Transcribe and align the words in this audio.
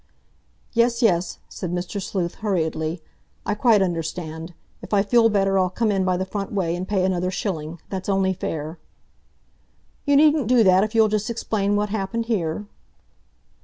"Yes, 0.73 1.03
yes," 1.03 1.37
said 1.47 1.71
Mr. 1.71 2.01
Sleuth 2.01 2.33
hurriedly. 2.41 3.03
"I 3.45 3.53
quite 3.53 3.83
understand! 3.83 4.55
If 4.81 4.95
I 4.95 5.03
feel 5.03 5.29
better 5.29 5.59
I'll 5.59 5.69
come 5.69 5.91
in 5.91 6.03
by 6.03 6.17
the 6.17 6.25
front 6.25 6.51
way, 6.51 6.75
and 6.75 6.87
pay 6.87 7.05
another 7.05 7.29
shilling—that's 7.29 8.09
only 8.09 8.33
fair." 8.33 8.79
"You 10.05 10.15
needn't 10.15 10.47
do 10.47 10.63
that 10.63 10.83
if 10.83 10.95
you'll 10.95 11.07
just 11.07 11.29
explain 11.29 11.75
what 11.75 11.89
happened 11.89 12.25
here." 12.25 12.65